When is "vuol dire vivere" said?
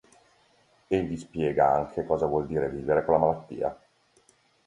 2.25-3.05